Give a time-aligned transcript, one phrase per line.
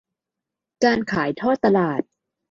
[0.83, 2.01] การขายทอดตลาด